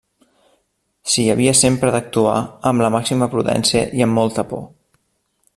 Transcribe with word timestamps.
S'hi 1.15 1.25
havia 1.33 1.53
sempre 1.59 1.93
d'actuar 1.97 2.33
amb 2.71 2.87
la 2.87 2.91
màxima 2.99 3.31
prudència 3.37 3.87
i 4.01 4.07
amb 4.07 4.21
molta 4.23 4.49
por. 4.55 4.69